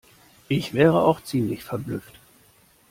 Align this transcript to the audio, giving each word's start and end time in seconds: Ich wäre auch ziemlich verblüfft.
Ich 0.47 0.73
wäre 0.73 1.03
auch 1.03 1.21
ziemlich 1.21 1.63
verblüfft. 1.63 2.19